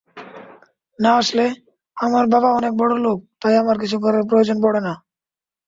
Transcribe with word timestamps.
না 0.99 1.11
আসলে, 1.17 1.45
আমার 1.97 2.25
বাবা 2.27 2.49
অনেক 2.53 2.73
বড়লোক 2.73 3.17
তাই 3.41 3.55
আমার 3.57 3.77
কিছু 3.79 3.97
করার 3.99 4.23
প্রয়োজন 4.29 4.57
পড়ে 4.63 4.81
না। 4.81 4.93